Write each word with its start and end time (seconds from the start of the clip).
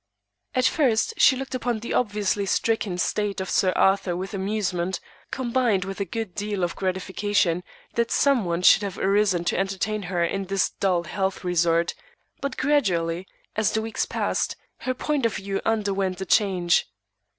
At 0.55 0.65
first 0.65 1.13
she 1.17 1.35
looked 1.35 1.53
upon 1.53 1.77
the 1.77 1.93
obviously 1.93 2.47
stricken 2.47 2.97
state 2.97 3.39
of 3.39 3.51
Sir 3.51 3.71
Arthur 3.75 4.17
with 4.17 4.33
amusement, 4.33 4.99
combined 5.29 5.85
with 5.85 5.99
a 5.99 6.05
good 6.05 6.33
deal 6.33 6.63
of 6.63 6.75
gratification 6.75 7.63
that 7.93 8.09
some 8.09 8.43
one 8.43 8.63
should 8.63 8.81
have 8.81 8.97
arisen 8.97 9.43
to 9.45 9.57
entertain 9.59 10.01
her 10.09 10.23
in 10.23 10.45
this 10.45 10.71
dull 10.71 11.03
health 11.03 11.43
resort; 11.43 11.93
but 12.39 12.57
gradually, 12.57 13.27
as 13.55 13.73
the 13.73 13.81
weeks 13.83 14.07
passed, 14.07 14.55
her 14.79 14.95
point 14.95 15.23
of 15.23 15.35
view 15.35 15.61
underwent 15.65 16.19
a 16.19 16.25
change. 16.25 16.87